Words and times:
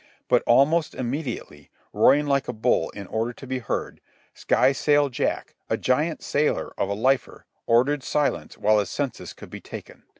But, 0.27 0.41
almost 0.47 0.95
immediately, 0.95 1.69
roaring 1.93 2.25
like 2.25 2.47
a 2.47 2.53
bull 2.53 2.89
in 2.89 3.05
order 3.05 3.33
to 3.33 3.45
be 3.45 3.59
heard, 3.59 4.01
Skysail 4.33 5.09
Jack, 5.09 5.53
a 5.69 5.77
giant 5.77 6.23
sailor 6.23 6.73
of 6.75 6.89
a 6.89 6.95
lifer, 6.95 7.45
ordered 7.67 8.01
silence 8.01 8.57
while 8.57 8.79
a 8.79 8.87
census 8.87 9.31
could 9.31 9.51
be 9.51 9.61
taken. 9.61 10.01